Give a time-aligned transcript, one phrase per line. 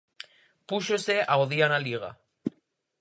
[0.69, 2.11] Púxose ao día na Liga.